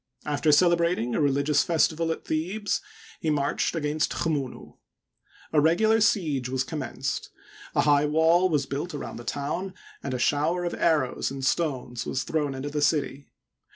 After 0.25 0.51
celebrating 0.51 1.13
a 1.13 1.21
religious 1.21 1.61
festival 1.61 2.11
at 2.11 2.25
Thebes 2.25 2.81
he 3.19 3.29
marched 3.29 3.75
against 3.75 4.13
Chmunu, 4.13 4.77
A 5.53 5.61
regular 5.61 6.01
siege 6.01 6.49
was 6.49 6.63
commenced; 6.63 7.29
a 7.75 7.81
high 7.81 8.05
wall 8.07 8.49
was 8.49 8.65
built 8.65 8.95
around 8.95 9.17
the 9.17 9.23
town 9.23 9.75
and 10.01 10.15
a 10.15 10.17
shower 10.17 10.65
of 10.65 10.73
arrows 10.73 11.29
and 11.29 11.45
stones 11.45 12.07
was 12.07 12.23
thrown 12.23 12.55
into 12.55 12.71
the 12.71 12.81
city. 12.81 13.27